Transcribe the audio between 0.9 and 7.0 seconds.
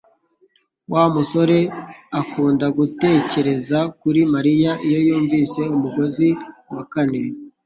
Wa musore akunda gutekereza kuri Mariya iyo yumvise umugozi wa